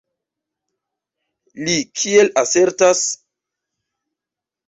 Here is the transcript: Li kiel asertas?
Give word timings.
Li 1.67 1.75
kiel 1.99 2.33
asertas? 2.43 3.03